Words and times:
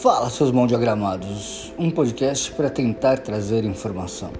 Fala, 0.00 0.30
seus 0.30 0.50
mão 0.50 0.66
diagramados, 0.66 1.74
um 1.78 1.90
podcast 1.90 2.50
para 2.52 2.70
tentar 2.70 3.18
trazer 3.18 3.64
informação. 3.64 4.32